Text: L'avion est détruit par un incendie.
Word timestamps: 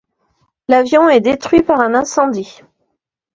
L'avion 0.67 1.09
est 1.09 1.19
détruit 1.21 1.61
par 1.61 1.79
un 1.79 1.93
incendie. 1.93 2.61